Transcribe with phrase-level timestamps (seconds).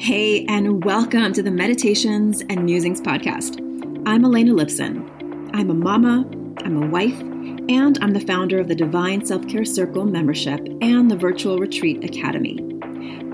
[0.00, 3.58] Hey, and welcome to the Meditations and Musings podcast.
[4.06, 5.50] I'm Elena Lipson.
[5.52, 6.24] I'm a mama,
[6.58, 11.10] I'm a wife, and I'm the founder of the Divine Self Care Circle membership and
[11.10, 12.60] the Virtual Retreat Academy.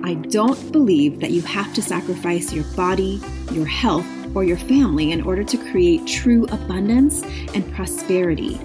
[0.05, 3.21] I don't believe that you have to sacrifice your body,
[3.53, 7.23] your health, or your family in order to create true abundance
[7.53, 8.59] and prosperity.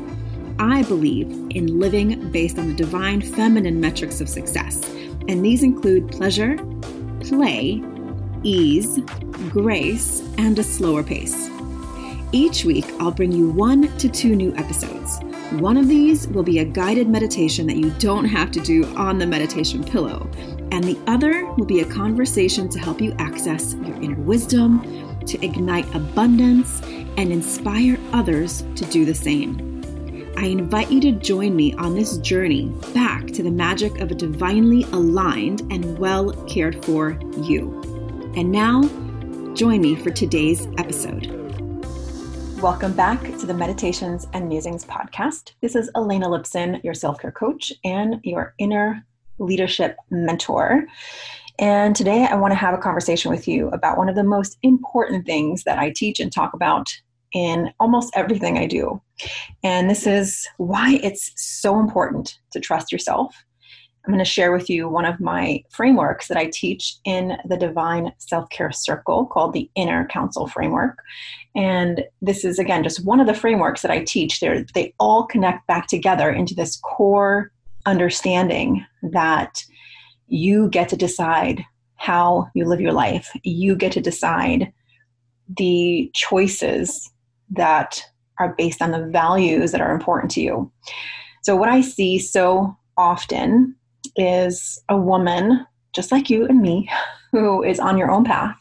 [0.57, 4.81] I believe in living based on the divine feminine metrics of success,
[5.27, 6.57] and these include pleasure,
[7.19, 7.83] play,
[8.43, 8.99] ease,
[9.49, 11.49] grace, and a slower pace.
[12.31, 15.19] Each week, I'll bring you one to two new episodes.
[15.53, 19.17] One of these will be a guided meditation that you don't have to do on
[19.17, 20.29] the meditation pillow,
[20.71, 25.43] and the other will be a conversation to help you access your inner wisdom, to
[25.43, 26.81] ignite abundance,
[27.17, 29.65] and inspire others to do the same.
[30.37, 34.15] I invite you to join me on this journey back to the magic of a
[34.15, 37.78] divinely aligned and well cared for you.
[38.35, 38.83] And now,
[39.55, 41.25] join me for today's episode.
[42.61, 45.53] Welcome back to the Meditations and Musings podcast.
[45.61, 49.03] This is Elena Lipson, your self care coach and your inner
[49.39, 50.85] leadership mentor.
[51.57, 54.59] And today I want to have a conversation with you about one of the most
[54.61, 56.87] important things that I teach and talk about
[57.33, 59.01] in almost everything I do.
[59.63, 63.43] And this is why it's so important to trust yourself
[64.05, 67.57] I'm going to share with you one of my frameworks that I teach in the
[67.57, 70.99] Divine Self Care Circle called the Inner Council Framework.
[71.55, 74.39] And this is, again, just one of the frameworks that I teach.
[74.39, 77.51] They're, they all connect back together into this core
[77.85, 79.63] understanding that
[80.27, 81.63] you get to decide
[81.95, 83.29] how you live your life.
[83.43, 84.71] You get to decide
[85.57, 87.11] the choices
[87.49, 88.03] that
[88.39, 90.71] are based on the values that are important to you.
[91.41, 93.75] So, what I see so often
[94.15, 96.89] is a woman just like you and me
[97.31, 98.55] who is on your own path.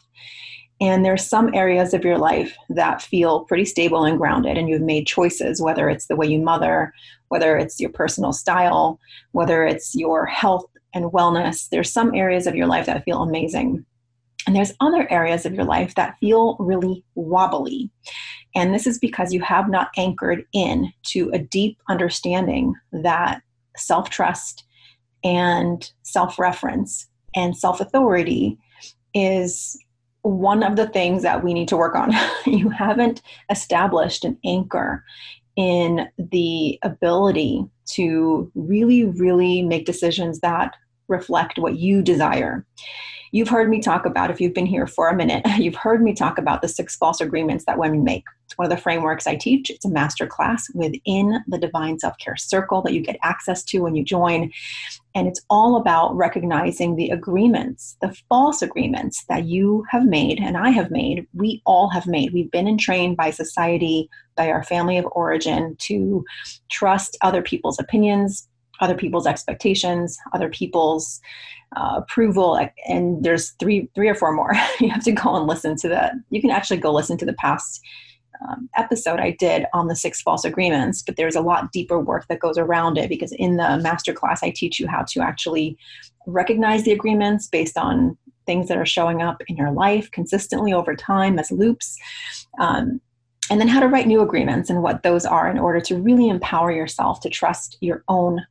[0.81, 4.81] And there's some areas of your life that feel pretty stable and grounded and you've
[4.81, 6.93] made choices whether it's the way you mother
[7.27, 8.97] whether it's your personal style
[9.33, 11.69] whether it's your health and wellness.
[11.69, 13.85] There's some areas of your life that feel amazing.
[14.47, 17.91] And there's other areas of your life that feel really wobbly.
[18.55, 23.41] And this is because you have not anchored in to a deep understanding that
[23.77, 24.63] self-trust
[25.23, 28.57] and self reference and self authority
[29.13, 29.77] is
[30.21, 32.11] one of the things that we need to work on.
[32.45, 35.03] you haven't established an anchor
[35.55, 40.75] in the ability to really, really make decisions that
[41.07, 42.65] reflect what you desire.
[43.31, 46.13] You've heard me talk about, if you've been here for a minute, you've heard me
[46.13, 48.23] talk about the six false agreements that women make.
[48.45, 49.69] It's one of the frameworks I teach.
[49.69, 53.79] It's a master class within the Divine Self Care Circle that you get access to
[53.79, 54.51] when you join.
[55.15, 60.55] And it's all about recognizing the agreements, the false agreements that you have made and
[60.55, 62.31] I have made, we all have made.
[62.31, 66.23] We've been entrained by society, by our family of origin to
[66.69, 68.47] trust other people's opinions,
[68.81, 71.19] other people's expectations, other people's
[71.75, 74.53] uh, approval, and there's three, three or four more.
[74.79, 76.13] you have to go and listen to that.
[76.29, 77.81] You can actually go listen to the past
[78.47, 82.27] um, episode I did on the six false agreements, but there's a lot deeper work
[82.27, 85.77] that goes around it because in the masterclass I teach you how to actually
[86.25, 90.95] recognize the agreements based on things that are showing up in your life consistently over
[90.95, 91.97] time as loops.
[92.59, 93.01] Um,
[93.51, 96.29] and then how to write new agreements and what those are in order to really
[96.29, 98.41] empower yourself to trust your own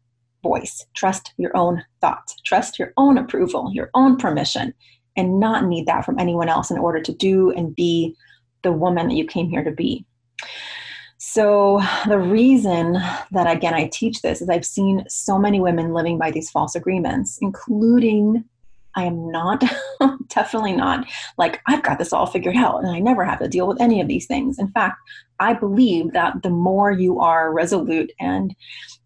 [0.42, 4.74] voice, trust your own thoughts, trust your own approval, your own permission,
[5.16, 8.14] and not need that from anyone else in order to do and be
[8.62, 10.04] the woman that you came here to be.
[11.18, 12.94] So, the reason
[13.32, 16.74] that again I teach this is I've seen so many women living by these false
[16.74, 18.44] agreements, including
[18.94, 19.62] I am not,
[20.28, 23.68] definitely not like I've got this all figured out and I never have to deal
[23.68, 24.58] with any of these things.
[24.58, 24.98] In fact,
[25.40, 28.54] I believe that the more you are resolute and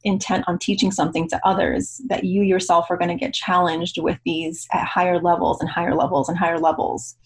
[0.04, 4.18] intent on teaching something to others, that you yourself are going to get challenged with
[4.24, 7.16] these at higher levels and higher levels and higher levels.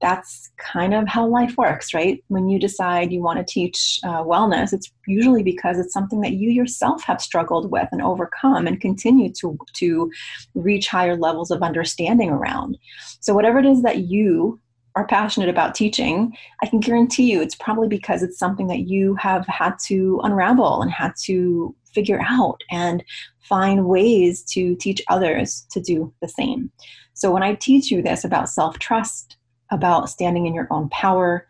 [0.00, 2.22] That's kind of how life works, right?
[2.28, 6.32] When you decide you want to teach uh, wellness, it's usually because it's something that
[6.32, 10.10] you yourself have struggled with and overcome and continue to, to
[10.54, 12.78] reach higher levels of understanding around.
[13.20, 14.58] So, whatever it is that you
[14.94, 19.14] are passionate about teaching, I can guarantee you it's probably because it's something that you
[19.16, 23.02] have had to unravel and had to figure out and
[23.40, 26.70] find ways to teach others to do the same.
[27.14, 29.36] So when I teach you this about self trust,
[29.70, 31.46] about standing in your own power,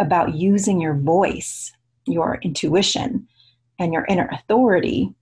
[0.00, 1.72] about using your voice,
[2.06, 3.26] your intuition,
[3.78, 5.14] and your inner authority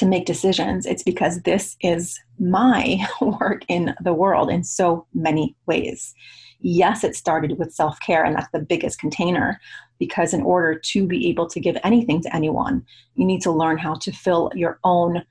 [0.00, 0.86] to make decisions.
[0.86, 6.14] It's because this is my work in the world in so many ways.
[6.60, 9.60] Yes, it started with self care, and that's the biggest container
[9.98, 13.76] because in order to be able to give anything to anyone, you need to learn
[13.76, 15.22] how to fill your own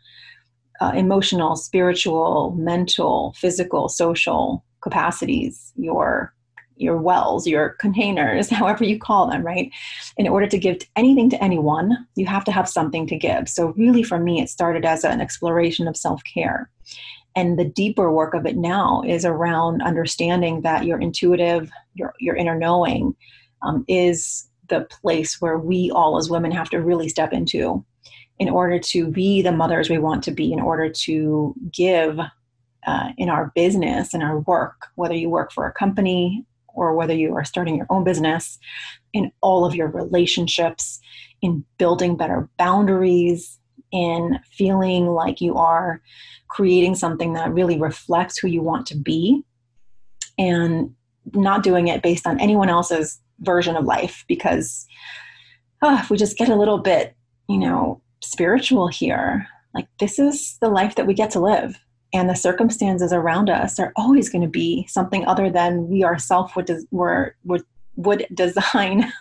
[0.80, 6.33] uh, emotional, spiritual, mental, physical, social capacities, your
[6.80, 9.72] your wells, your containers, however you call them, right?
[10.18, 13.50] In order to give anything to anyone, you have to have something to give.
[13.50, 16.70] So, really, for me, it started as an exploration of self care.
[17.36, 22.36] And the deeper work of it now is around understanding that your intuitive, your, your
[22.36, 23.16] inner knowing
[23.62, 27.86] um, is the place where we all as women have to really step into
[28.40, 32.20] in order to be the mothers we want to be, in order to give
[32.88, 36.46] uh, in our business and our work, whether you work for a company,
[36.80, 38.58] or whether you are starting your own business,
[39.14, 41.00] in all of your relationships,
[41.42, 43.60] in building better boundaries,
[43.92, 46.02] in feeling like you are
[46.48, 49.44] creating something that really reflects who you want to be,
[50.38, 50.94] and
[51.34, 54.86] not doing it based on anyone else's version of life because
[55.81, 57.16] oh, if we just get a little bit,
[57.48, 61.80] you know, spiritual here, like this is the life that we get to live
[62.13, 66.56] and the circumstances around us are always going to be something other than we ourselves
[66.56, 67.63] would, des- would,
[67.95, 69.11] would design.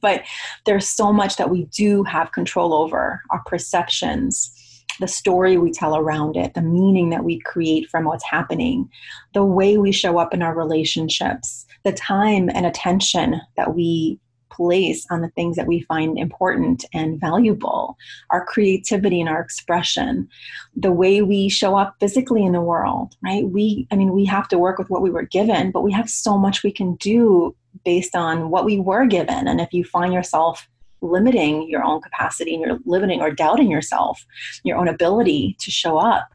[0.00, 0.22] but
[0.64, 5.96] there's so much that we do have control over our perceptions, the story we tell
[5.96, 8.88] around it, the meaning that we create from what's happening,
[9.34, 14.18] the way we show up in our relationships, the time and attention that we
[14.58, 17.96] place on the things that we find important and valuable,
[18.30, 20.28] our creativity and our expression,
[20.76, 23.48] the way we show up physically in the world, right?
[23.48, 26.10] We, I mean, we have to work with what we were given, but we have
[26.10, 29.46] so much we can do based on what we were given.
[29.46, 30.68] And if you find yourself
[31.00, 34.26] limiting your own capacity and you're limiting or doubting yourself,
[34.64, 36.28] your own ability to show up,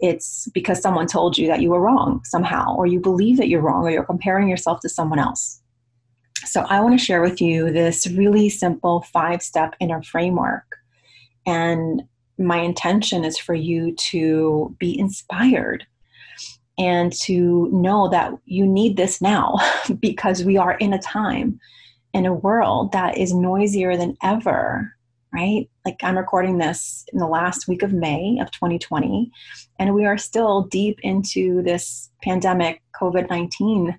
[0.00, 3.62] it's because someone told you that you were wrong somehow, or you believe that you're
[3.62, 5.60] wrong, or you're comparing yourself to someone else.
[6.50, 10.64] So, I want to share with you this really simple five step inner framework.
[11.46, 12.02] And
[12.38, 15.86] my intention is for you to be inspired
[16.78, 19.56] and to know that you need this now
[20.00, 21.58] because we are in a time
[22.14, 24.94] in a world that is noisier than ever
[25.32, 29.30] right like i'm recording this in the last week of may of 2020
[29.78, 33.98] and we are still deep into this pandemic covid-19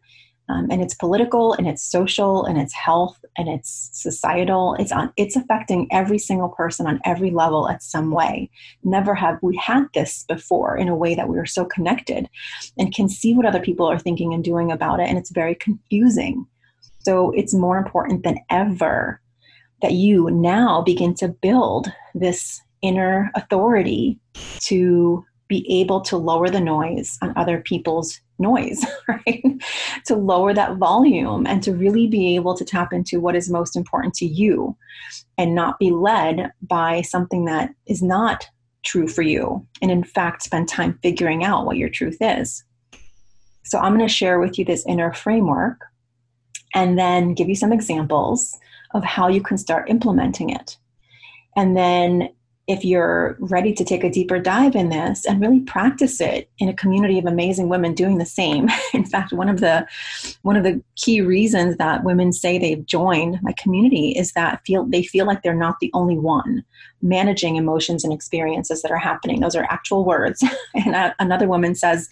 [0.49, 4.75] um, and it's political and it's social and it's health and it's societal.
[4.79, 8.49] It's on it's affecting every single person on every level at some way.
[8.83, 12.27] Never have we had this before in a way that we are so connected
[12.77, 15.53] and can see what other people are thinking and doing about it and it's very
[15.55, 16.45] confusing.
[16.99, 19.21] So it's more important than ever
[19.81, 24.19] that you now begin to build this inner authority
[24.61, 29.43] to be able to lower the noise on other people's noise, right?
[30.05, 33.75] to lower that volume and to really be able to tap into what is most
[33.75, 34.77] important to you
[35.37, 38.47] and not be led by something that is not
[38.83, 39.65] true for you.
[39.81, 42.63] And in fact, spend time figuring out what your truth is.
[43.65, 45.81] So, I'm going to share with you this inner framework
[46.73, 48.57] and then give you some examples
[48.93, 50.77] of how you can start implementing it.
[51.55, 52.29] And then
[52.69, 56.69] if you're ready to take a deeper dive in this and really practice it in
[56.69, 59.85] a community of amazing women doing the same in fact one of the
[60.43, 64.85] one of the key reasons that women say they've joined my community is that feel
[64.85, 66.63] they feel like they're not the only one
[67.01, 70.43] managing emotions and experiences that are happening those are actual words
[70.75, 72.07] and another woman says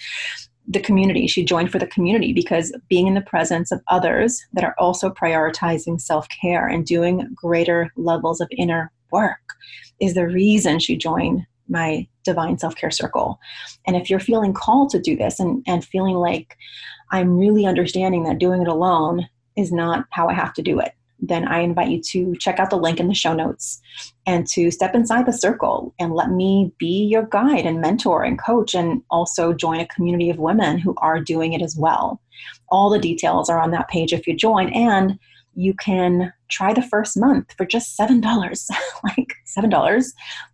[0.70, 1.28] the community.
[1.28, 5.10] She joined for the community because being in the presence of others that are also
[5.10, 9.56] prioritizing self care and doing greater levels of inner work
[10.00, 13.40] is the reason she joined my divine self-care circle.
[13.86, 16.58] And if you're feeling called to do this and, and feeling like
[17.12, 20.94] i'm really understanding that doing it alone is not how i have to do it
[21.20, 23.82] then i invite you to check out the link in the show notes
[24.26, 28.40] and to step inside the circle and let me be your guide and mentor and
[28.40, 32.22] coach and also join a community of women who are doing it as well.
[32.70, 35.18] All the details are on that page if you join and
[35.56, 38.22] you can try the first month for just $7,
[39.04, 40.06] like $7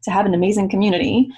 [0.03, 1.29] to have an amazing community.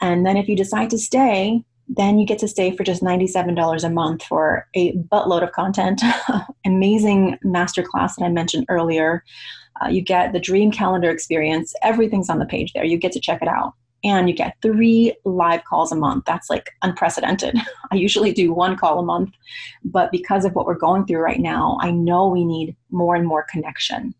[0.00, 3.82] And then if you decide to stay, then you get to stay for just $97
[3.84, 6.02] a month for a buttload of content,
[6.66, 9.24] amazing masterclass that I mentioned earlier.
[9.80, 11.72] Uh, you get the dream calendar experience.
[11.82, 12.84] Everything's on the page there.
[12.84, 13.74] You get to check it out
[14.04, 16.24] and you get three live calls a month.
[16.26, 17.56] That's like unprecedented.
[17.90, 19.30] I usually do one call a month,
[19.84, 23.26] but because of what we're going through right now, I know we need more and
[23.26, 24.14] more connection.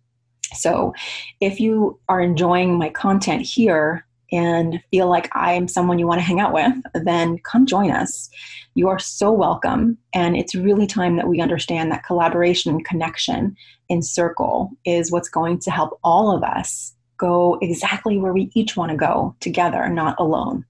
[0.54, 0.94] So
[1.40, 6.20] if you are enjoying my content here, and feel like I am someone you want
[6.20, 8.28] to hang out with, then come join us.
[8.75, 9.97] You are so welcome.
[10.12, 13.56] And it's really time that we understand that collaboration and connection
[13.88, 18.76] in circle is what's going to help all of us go exactly where we each
[18.76, 20.64] want to go together, not alone.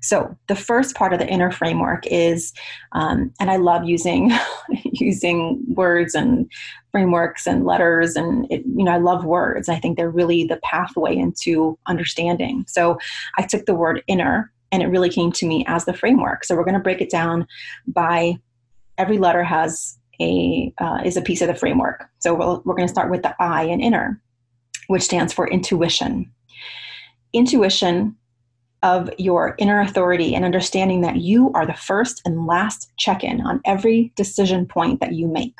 [0.00, 2.52] So the first part of the inner framework is,
[2.92, 4.30] um, and I love using
[4.84, 6.50] using words and
[6.92, 9.68] frameworks and letters, and it, you know I love words.
[9.68, 12.64] I think they're really the pathway into understanding.
[12.68, 12.98] So
[13.38, 16.44] I took the word inner, and it really came to me as the framework.
[16.44, 17.46] So we're going to break it down
[17.86, 18.36] by
[18.98, 22.04] every letter has a uh, is a piece of the framework.
[22.18, 24.20] So we'll, we're going to start with the I and inner,
[24.88, 26.30] which stands for intuition.
[27.32, 28.16] Intuition
[28.82, 33.40] of your inner authority and understanding that you are the first and last check in
[33.40, 35.56] on every decision point that you make.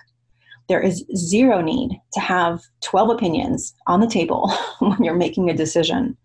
[0.68, 5.56] There is zero need to have 12 opinions on the table when you're making a
[5.56, 6.16] decision.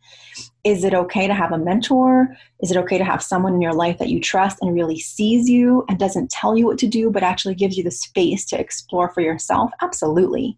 [0.63, 2.35] Is it okay to have a mentor?
[2.61, 5.49] Is it okay to have someone in your life that you trust and really sees
[5.49, 8.59] you and doesn't tell you what to do, but actually gives you the space to
[8.59, 9.71] explore for yourself?
[9.81, 10.57] Absolutely.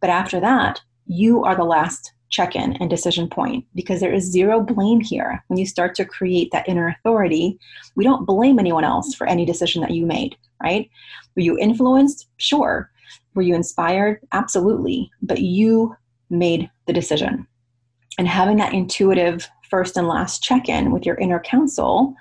[0.00, 4.30] But after that, you are the last check in and decision point because there is
[4.30, 5.42] zero blame here.
[5.48, 7.58] When you start to create that inner authority,
[7.96, 10.90] we don't blame anyone else for any decision that you made, right?
[11.34, 12.28] Were you influenced?
[12.36, 12.90] Sure.
[13.34, 14.20] Were you inspired?
[14.32, 15.10] Absolutely.
[15.22, 15.96] But you
[16.28, 17.46] made the decision.
[18.18, 22.14] And having that intuitive first and last check in with your inner counsel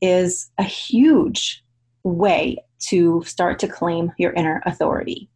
[0.00, 1.64] is a huge
[2.04, 5.28] way to start to claim your inner authority.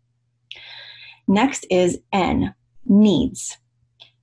[1.26, 2.54] Next is N,
[2.86, 3.58] needs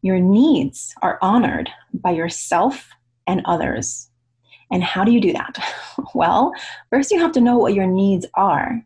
[0.01, 2.89] your needs are honored by yourself
[3.27, 4.09] and others.
[4.71, 5.57] And how do you do that?
[6.15, 6.53] Well,
[6.89, 8.81] first you have to know what your needs are.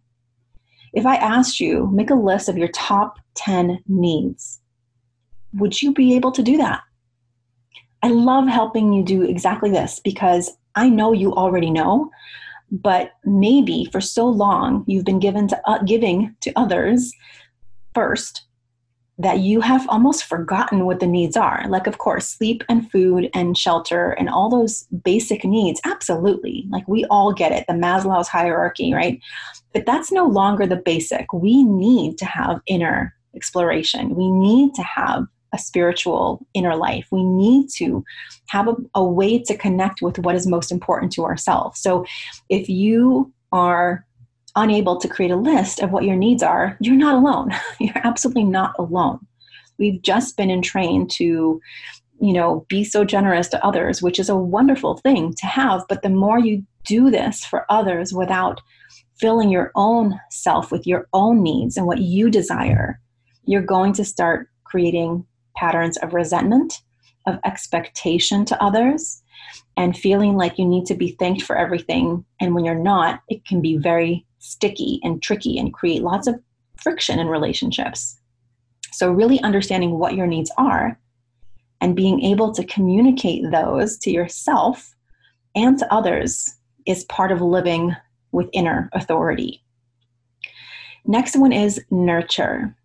[0.94, 4.60] If I asked you, make a list of your top 10 needs,
[5.54, 6.82] would you be able to do that?
[8.02, 12.10] I love helping you do exactly this because I know you already know,
[12.72, 17.14] but maybe for so long you've been given to uh, giving to others
[17.94, 18.44] first
[19.24, 21.66] that you have almost forgotten what the needs are.
[21.68, 25.82] Like, of course, sleep and food and shelter and all those basic needs.
[25.86, 26.66] Absolutely.
[26.70, 29.20] Like, we all get it, the Maslow's hierarchy, right?
[29.74, 31.34] But that's no longer the basic.
[31.34, 34.16] We need to have inner exploration.
[34.16, 37.08] We need to have a spiritual inner life.
[37.12, 38.04] We need to
[38.48, 41.80] have a, a way to connect with what is most important to ourselves.
[41.80, 42.06] So,
[42.50, 44.06] if you are
[44.56, 47.52] unable to create a list of what your needs are, you're not alone.
[47.80, 49.20] you're absolutely not alone.
[49.78, 51.60] We've just been entrained to,
[52.20, 55.84] you know, be so generous to others, which is a wonderful thing to have.
[55.90, 58.62] But the more you do this for others without
[59.20, 63.00] filling your own self with your own needs and what you desire,
[63.46, 66.82] you're going to start creating patterns of resentment,
[67.26, 69.22] of expectation to others,
[69.78, 72.24] and feeling like you need to be thanked for everything.
[72.40, 76.36] And when you're not, it can be very sticky and tricky and create lots of
[76.76, 78.20] friction in relationships.
[78.92, 81.00] So, really understanding what your needs are
[81.82, 84.94] and being able to communicate those to yourself
[85.56, 87.96] and to others is part of living
[88.32, 89.64] with inner authority.
[91.06, 92.76] Next one is nurture.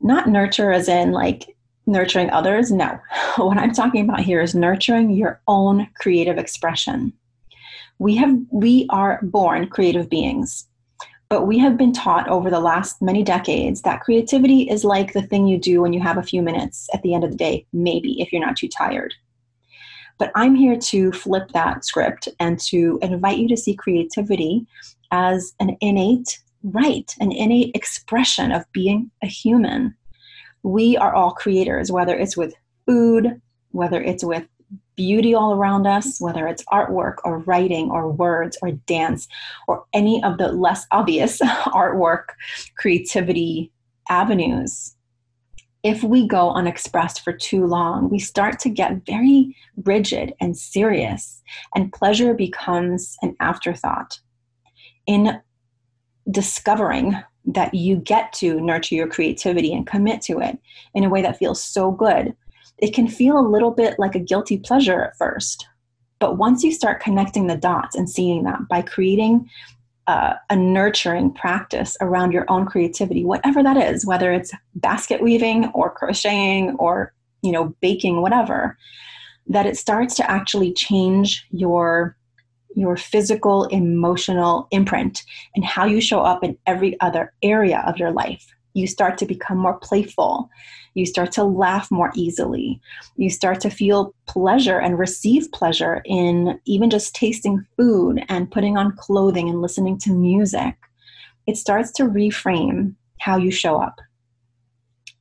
[0.00, 1.54] Not nurture as in like
[1.86, 2.70] nurturing others.
[2.70, 2.98] No.
[3.36, 7.12] What I'm talking about here is nurturing your own creative expression
[8.00, 10.66] we have we are born creative beings
[11.28, 15.22] but we have been taught over the last many decades that creativity is like the
[15.22, 17.64] thing you do when you have a few minutes at the end of the day
[17.72, 19.14] maybe if you're not too tired.
[20.18, 24.66] But i'm here to flip that script and to invite you to see creativity
[25.12, 29.94] as an innate right an innate expression of being a human.
[30.62, 32.54] We are all creators whether it's with
[32.86, 33.40] food
[33.72, 34.46] whether it's with
[35.00, 39.26] beauty all around us, whether it's artwork or writing or words or dance
[39.66, 42.24] or any of the less obvious artwork,
[42.76, 43.72] creativity
[44.10, 44.94] avenues.
[45.82, 51.40] If we go unexpressed for too long, we start to get very rigid and serious,
[51.74, 54.20] and pleasure becomes an afterthought.
[55.06, 55.40] In
[56.30, 57.16] discovering
[57.46, 60.58] that you get to nurture your creativity and commit to it
[60.92, 62.36] in a way that feels so good,
[62.80, 65.66] it can feel a little bit like a guilty pleasure at first.
[66.18, 69.48] But once you start connecting the dots and seeing that by creating
[70.06, 75.70] uh, a nurturing practice around your own creativity, whatever that is, whether it's basket weaving
[75.74, 78.76] or crocheting or you know baking, whatever,
[79.46, 82.16] that it starts to actually change your
[82.76, 85.24] your physical, emotional imprint
[85.56, 88.46] and how you show up in every other area of your life
[88.80, 90.48] You start to become more playful.
[90.94, 92.80] You start to laugh more easily.
[93.16, 98.76] You start to feel pleasure and receive pleasure in even just tasting food and putting
[98.76, 100.74] on clothing and listening to music.
[101.46, 104.00] It starts to reframe how you show up.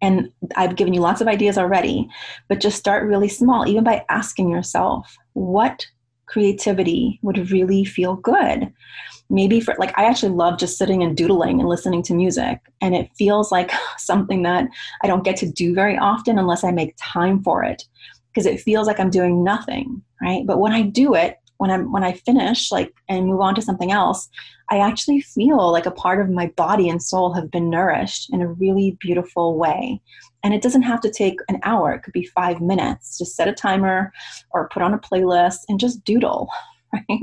[0.01, 2.07] And I've given you lots of ideas already,
[2.47, 5.85] but just start really small, even by asking yourself, what
[6.29, 8.71] creativity would really feel good?
[9.29, 12.59] Maybe for like, I actually love just sitting and doodling and listening to music.
[12.81, 14.69] And it feels like something that
[15.03, 17.83] I don't get to do very often unless I make time for it
[18.33, 20.45] because it feels like I'm doing nothing, right?
[20.45, 23.61] But when I do it, when I'm when I finish like and move on to
[23.61, 24.29] something else,
[24.69, 28.41] I actually feel like a part of my body and soul have been nourished in
[28.41, 29.99] a really beautiful way.
[30.43, 33.17] And it doesn't have to take an hour, it could be five minutes.
[33.17, 34.13] Just set a timer
[34.51, 36.49] or put on a playlist and just doodle,
[36.93, 37.19] right?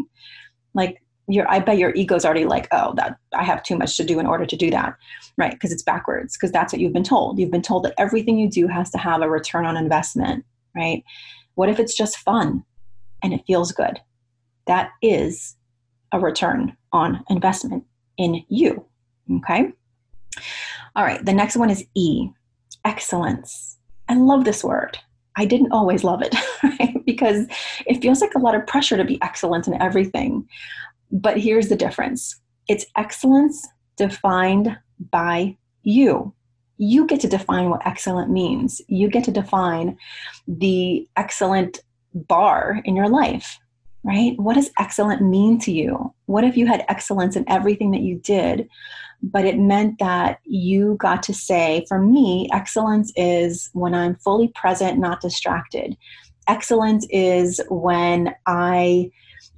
[0.74, 4.04] Like your I bet your ego's already like, oh, that I have too much to
[4.04, 4.94] do in order to do that.
[5.38, 5.52] Right?
[5.52, 7.38] Because it's backwards, because that's what you've been told.
[7.38, 10.44] You've been told that everything you do has to have a return on investment,
[10.74, 11.02] right?
[11.54, 12.64] What if it's just fun
[13.22, 13.98] and it feels good?
[14.66, 15.56] that is
[16.12, 17.84] a return on investment
[18.18, 18.84] in you.
[19.38, 19.72] Okay.
[20.94, 21.24] All right.
[21.24, 22.28] The next one is E,
[22.86, 23.76] excellence.
[24.08, 24.98] I love this word.
[25.36, 27.04] I didn't always love it right?
[27.04, 27.46] because
[27.86, 30.48] it feels like a lot of pressure to be excellent in everything.
[31.10, 33.66] But here's the difference it's excellence
[33.96, 34.76] defined
[35.10, 36.32] by you.
[36.78, 38.80] You get to define what excellent means.
[38.88, 39.96] You get to define
[40.46, 41.80] the excellent
[42.14, 43.58] bar in your life
[44.06, 44.38] right?
[44.38, 46.14] What does excellent mean to you?
[46.26, 48.68] What if you had excellence in everything that you did,
[49.20, 54.48] but it meant that you got to say, for me, excellence is when I'm fully
[54.54, 55.96] present, not distracted.
[56.46, 59.10] Excellence is when I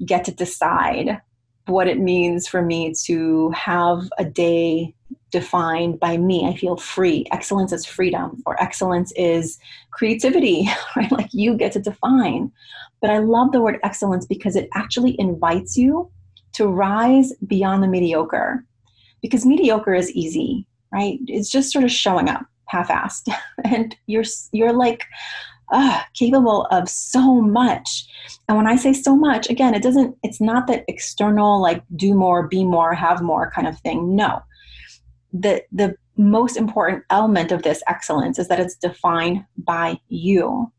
[0.07, 1.21] get to decide
[1.67, 4.95] what it means for me to have a day
[5.31, 6.47] defined by me.
[6.47, 7.27] I feel free.
[7.33, 9.59] Excellence is freedom, or excellence is
[9.91, 11.11] creativity, right?
[11.13, 12.53] Like you get to define.
[13.01, 16.11] But I love the word excellence because it actually invites you
[16.55, 18.65] to rise beyond the mediocre.
[19.23, 21.19] Because mediocre is easy, right?
[21.27, 23.29] It's just sort of showing up half-assed.
[23.65, 25.05] and you're you're like
[25.71, 28.07] uh, capable of so much.
[28.49, 32.15] And when I say so much, again, it doesn't, it's not that external, like do
[32.15, 34.17] more, be more, have more kind of thing.
[34.17, 34.43] No.
[35.33, 40.73] The, the most important element of this excellence is that it's defined by you.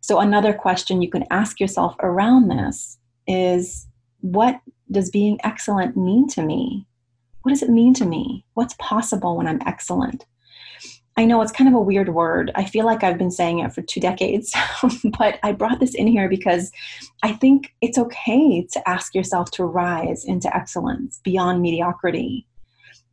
[0.00, 3.86] So, another question you can ask yourself around this is
[4.20, 4.60] what
[4.90, 6.86] does being excellent mean to me?
[7.42, 8.44] What does it mean to me?
[8.54, 10.24] What's possible when I'm excellent?
[11.16, 12.50] I know it's kind of a weird word.
[12.56, 14.52] I feel like I've been saying it for two decades,
[15.18, 16.72] but I brought this in here because
[17.22, 22.48] I think it's okay to ask yourself to rise into excellence beyond mediocrity,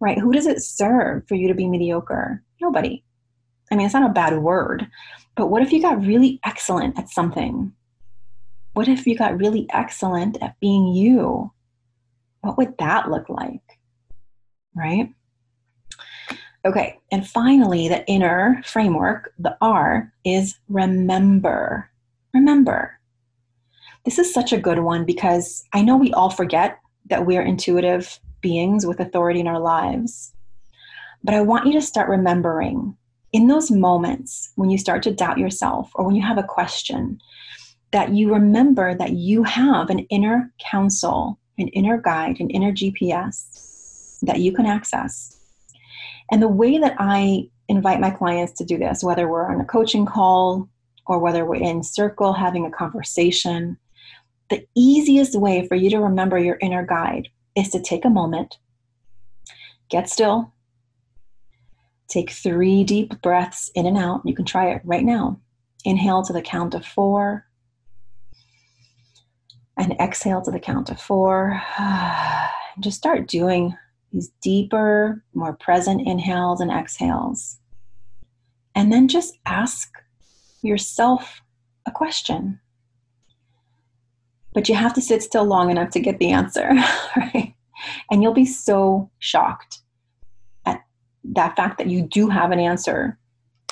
[0.02, 0.18] right?
[0.18, 2.44] Who does it serve for you to be mediocre?
[2.60, 3.04] Nobody.
[3.72, 4.88] I mean, it's not a bad word,
[5.38, 7.72] but what if you got really excellent at something?
[8.74, 11.52] What if you got really excellent at being you?
[12.42, 13.62] What would that look like?
[14.76, 15.14] Right?
[16.66, 21.90] Okay, and finally, the inner framework, the R, is remember.
[22.34, 23.00] Remember.
[24.06, 28.20] This is such a good one because I know we all forget that we're intuitive
[28.42, 30.34] beings with authority in our lives.
[31.24, 32.98] But I want you to start remembering
[33.32, 37.20] in those moments when you start to doubt yourself or when you have a question,
[37.92, 44.18] that you remember that you have an inner counsel, an inner guide, an inner GPS
[44.22, 45.42] that you can access
[46.32, 49.66] and the way that I invite my clients to do this, whether we're on a
[49.66, 50.70] coaching call
[51.06, 53.78] or whether we're in circle having a conversation,
[54.50, 58.58] the easiest way for you to remember your inner guide is to take a moment,
[59.90, 60.54] get still,
[62.08, 64.22] take three deep breaths in and out.
[64.26, 65.40] You can try it right now.
[65.84, 67.46] Inhale to the count of four,
[69.78, 71.62] and exhale to the count of four.
[72.74, 73.76] And Just start doing
[74.14, 77.60] these deeper, more present inhales and exhales.
[78.76, 79.92] And then just ask
[80.62, 81.42] yourself
[81.86, 82.62] a question.
[84.54, 86.72] But you have to sit still long enough to get the answer,
[87.16, 87.54] right?
[88.10, 89.80] And you'll be so shocked
[90.66, 90.82] at
[91.24, 93.18] that fact that you do have an answer,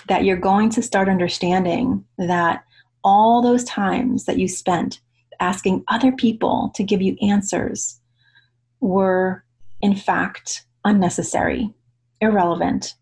[0.07, 2.63] that you're going to start understanding that
[3.03, 4.99] all those times that you spent
[5.39, 7.99] asking other people to give you answers
[8.81, 9.43] were
[9.81, 11.73] in fact unnecessary,
[12.21, 12.95] irrelevant,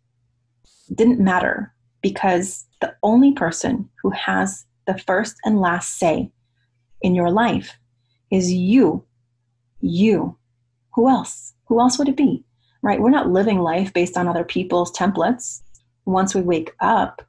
[0.93, 6.31] didn't matter because the only person who has the first and last say
[7.01, 7.77] in your life
[8.31, 9.05] is you.
[9.79, 10.37] You.
[10.95, 11.53] Who else?
[11.67, 12.43] Who else would it be?
[12.81, 13.01] right?
[13.01, 15.61] We're not living life based on other people's templates.
[16.05, 17.21] Once we wake up,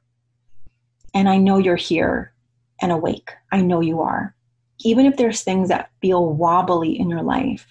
[1.13, 2.33] and I know you're here
[2.81, 4.35] and awake, I know you are.
[4.81, 7.67] Even if there's things that feel wobbly in your life,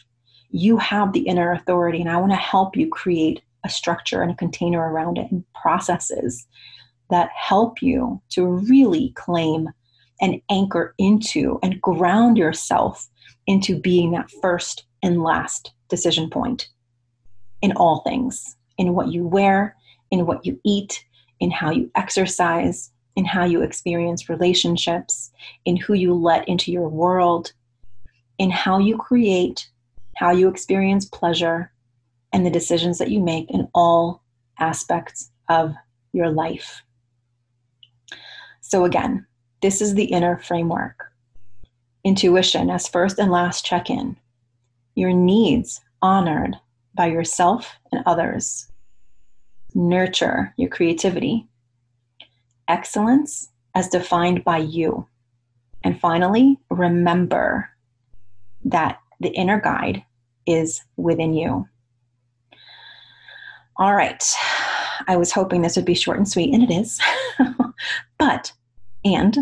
[0.50, 4.30] you have the inner authority, and I want to help you create a structure and
[4.30, 6.46] a container around it and processes
[7.11, 9.68] that help you to really claim
[10.20, 13.09] and anchor into and ground yourself
[13.46, 16.68] into being that first and last decision point
[17.62, 19.76] in all things in what you wear,
[20.11, 21.04] in what you eat,
[21.40, 25.31] in how you exercise, in how you experience relationships,
[25.64, 27.52] in who you let into your world,
[28.38, 29.68] in how you create,
[30.16, 31.72] how you experience pleasure,
[32.33, 34.22] and the decisions that you make in all
[34.59, 35.74] aspects of
[36.12, 36.83] your life.
[38.61, 39.26] So, again,
[39.62, 41.12] this is the inner framework.
[42.04, 44.16] Intuition as first and last check in.
[44.94, 46.56] Your needs honored
[46.94, 48.70] by yourself and others.
[49.74, 51.46] Nurture your creativity.
[52.68, 55.06] Excellence as defined by you.
[55.84, 57.68] And finally, remember
[58.64, 60.02] that the inner guide
[60.46, 61.68] is within you.
[63.76, 64.22] All right.
[65.06, 67.00] I was hoping this would be short and sweet, and it is.
[68.18, 68.52] but,
[69.04, 69.37] and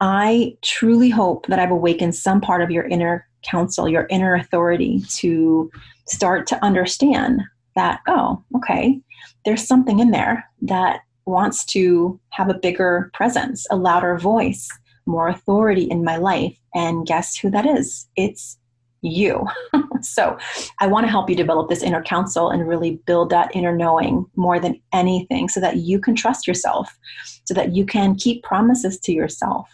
[0.00, 5.02] I truly hope that I've awakened some part of your inner counsel, your inner authority
[5.16, 5.70] to
[6.06, 7.42] start to understand
[7.76, 9.00] that, oh, okay,
[9.44, 14.68] there's something in there that wants to have a bigger presence, a louder voice,
[15.06, 16.56] more authority in my life.
[16.74, 18.08] And guess who that is?
[18.16, 18.58] It's
[19.02, 19.46] you.
[20.04, 20.38] so
[20.78, 24.26] I want to help you develop this inner counsel and really build that inner knowing
[24.36, 26.98] more than anything so that you can trust yourself,
[27.44, 29.68] so that you can keep promises to yourself,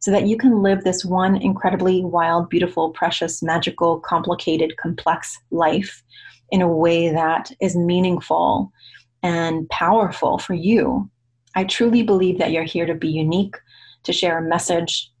[0.00, 6.02] so that you can live this one incredibly wild, beautiful, precious, magical, complicated, complex life
[6.50, 8.72] in a way that is meaningful
[9.22, 11.08] and powerful for you.
[11.54, 13.56] I truly believe that you're here to be unique,
[14.04, 15.11] to share a message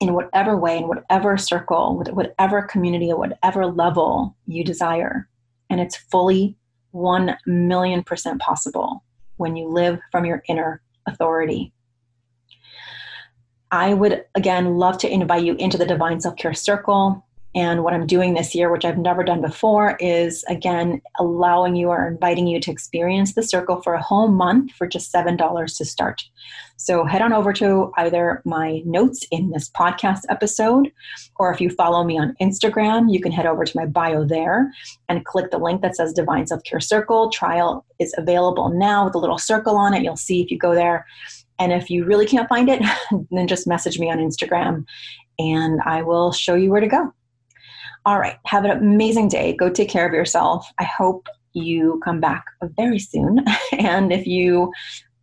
[0.00, 5.28] in whatever way, in whatever circle, with whatever community, at whatever level you desire.
[5.70, 6.56] And it's fully
[6.92, 9.04] 1 million percent possible
[9.36, 11.72] when you live from your inner authority.
[13.70, 17.24] I would again love to invite you into the Divine Self Care Circle.
[17.54, 21.88] And what I'm doing this year, which I've never done before, is again allowing you
[21.88, 25.84] or inviting you to experience the circle for a whole month for just $7 to
[25.84, 26.22] start.
[26.76, 30.92] So head on over to either my notes in this podcast episode,
[31.36, 34.70] or if you follow me on Instagram, you can head over to my bio there
[35.08, 37.30] and click the link that says Divine Self Care Circle.
[37.30, 40.02] Trial is available now with a little circle on it.
[40.02, 41.06] You'll see if you go there.
[41.58, 42.82] And if you really can't find it,
[43.30, 44.84] then just message me on Instagram
[45.38, 47.12] and I will show you where to go.
[48.06, 49.54] All right, have an amazing day.
[49.54, 50.70] Go take care of yourself.
[50.78, 52.44] I hope you come back
[52.76, 53.44] very soon.
[53.78, 54.72] And if you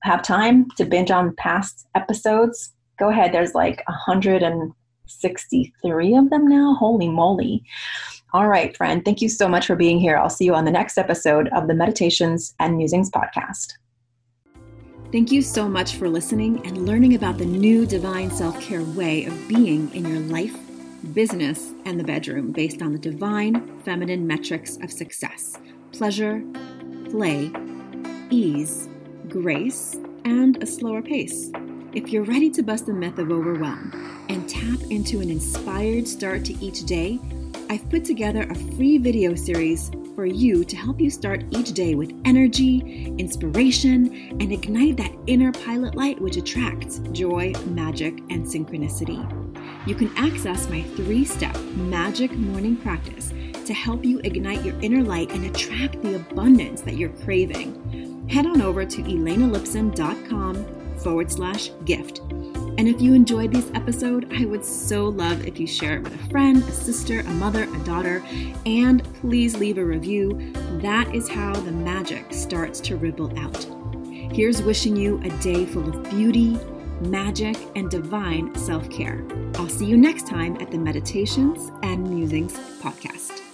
[0.04, 3.34] have time to binge on past episodes, go ahead.
[3.34, 6.76] There's like 163 of them now.
[6.76, 7.64] Holy moly.
[8.34, 9.04] All right, friend.
[9.04, 10.18] Thank you so much for being here.
[10.18, 13.74] I'll see you on the next episode of the Meditations and Musings podcast.
[15.12, 19.26] Thank you so much for listening and learning about the new divine self care way
[19.26, 20.65] of being in your life
[21.14, 25.58] business, and the bedroom based on the divine feminine metrics of success
[25.92, 26.44] pleasure,
[27.10, 27.50] play,
[28.30, 28.90] ease,
[29.30, 31.52] grace, and a slower pace.
[31.94, 36.44] If you're ready to bust the myth of overwhelm and tap into an inspired start
[36.46, 37.20] to each day,
[37.70, 41.94] I've put together a free video series for you to help you start each day
[41.94, 49.46] with energy, inspiration, and ignite that inner pilot light which attracts joy, magic, and synchronicity
[49.86, 53.32] you can access my three step magic morning practice
[53.66, 58.28] to help you ignite your inner light and attract the abundance that you're craving.
[58.30, 60.66] Head on over to elenalipson.com
[60.98, 62.22] forward slash gift.
[62.78, 66.16] And if you enjoyed this episode, I would so love if you share it with
[66.16, 68.24] a friend, a sister, a mother, a daughter,
[68.66, 70.54] and please leave a review.
[70.82, 73.66] That is how the magic starts to ripple out.
[74.34, 76.60] Here's wishing you a day full of beauty
[77.02, 79.26] magic, and divine self care.
[79.56, 83.45] I'll see you next time at the Meditations and Musings podcast.